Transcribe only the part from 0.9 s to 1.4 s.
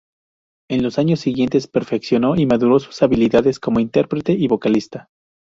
años